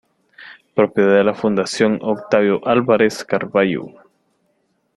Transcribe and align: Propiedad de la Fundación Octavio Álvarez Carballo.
Propiedad 0.73 1.13
de 1.17 1.23
la 1.23 1.35
Fundación 1.35 1.99
Octavio 2.01 2.67
Álvarez 2.67 3.23
Carballo. 3.23 3.85